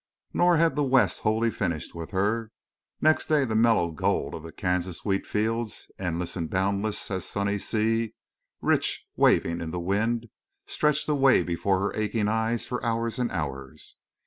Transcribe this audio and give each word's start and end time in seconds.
Nor 0.33 0.57
had 0.57 0.75
the 0.75 0.83
West 0.83 1.19
wholly 1.19 1.51
finished 1.51 1.93
with 1.93 2.09
her. 2.09 2.49
Next 3.01 3.25
day 3.27 3.45
the 3.45 3.53
mellow 3.55 3.91
gold 3.91 4.33
of 4.33 4.41
the 4.41 4.51
Kansas 4.51 5.05
wheat 5.05 5.27
fields, 5.27 5.91
endless 5.99 6.35
and 6.35 6.49
boundless 6.49 7.11
as 7.11 7.23
a 7.23 7.27
sunny 7.27 7.59
sea, 7.59 8.15
rich, 8.61 9.05
waving 9.15 9.61
in 9.61 9.69
the 9.69 9.79
wind, 9.79 10.29
stretched 10.65 11.07
away 11.07 11.43
before 11.43 11.79
her 11.81 11.93
aching 11.95 12.27
eyes 12.27 12.65
for 12.65 12.83
hours 12.83 13.19
and 13.19 13.29
hours. 13.31 13.97